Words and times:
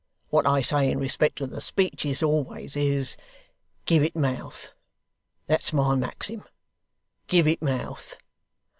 What 0.31 0.47
I 0.47 0.61
say 0.61 0.89
in 0.89 0.97
respect 0.97 1.35
to 1.37 1.45
the 1.45 1.61
speeches 1.61 2.23
always 2.23 2.75
is, 2.75 3.17
"Give 3.85 4.01
it 4.01 4.15
mouth." 4.15 4.71
That's 5.45 5.73
my 5.73 5.93
maxim. 5.93 6.41
Give 7.27 7.47
it 7.47 7.61
mouth. 7.61 8.17